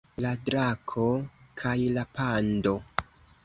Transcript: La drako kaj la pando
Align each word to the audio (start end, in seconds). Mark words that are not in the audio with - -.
La 0.25 0.29
drako 0.47 1.03
kaj 1.63 1.77
la 1.99 2.09
pando 2.17 2.77